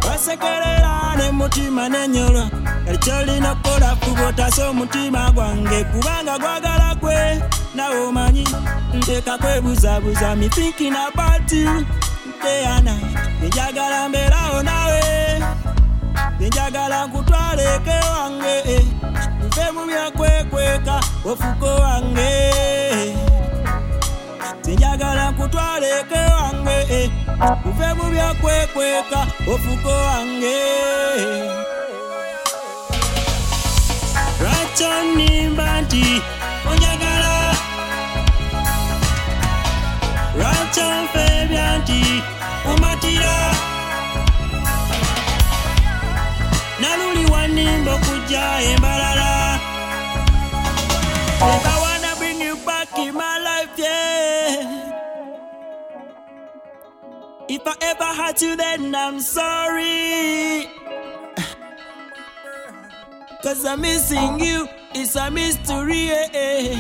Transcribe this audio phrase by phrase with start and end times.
[0.04, 2.46] basekerera nemutima nenyolwa
[2.88, 7.22] ekyolina kukola kubotasa omutima gwange kubanga gwagala gwe
[7.76, 8.44] nawe omanyi
[8.98, 11.64] nteka kwebuzabuza mithinkina bati
[12.42, 12.96] teyana
[13.44, 15.02] enjagala mbeerawo nawe
[16.46, 18.56] enjagala nkutwaleeke wange
[19.46, 20.96] nve mu byakwekweka
[21.32, 22.32] ofuko wange
[24.64, 27.00] tinjagala nkutwaleeke wange
[27.72, 29.20] nve mu byakwekweka
[29.54, 30.58] ofuko wange
[31.22, 31.71] eh.
[34.78, 36.06] tonimba nti
[36.70, 37.34] onjagala
[40.40, 42.02] lwakyonfeebya nti
[42.72, 43.36] omatira
[46.82, 49.32] naluli wanimba okujja embalala
[57.54, 60.68] If I ever had you then I'm sorry
[63.44, 66.10] Cause I'm missing you, it's a mystery.
[66.12, 66.76] Eh, eh.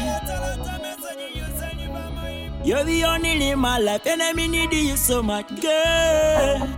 [2.63, 6.69] You're the only in my life, and I in need you so much, girl.